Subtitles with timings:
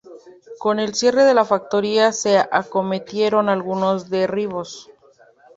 [0.57, 4.89] Con el cierre de la factoría se acometieron algunos derribos.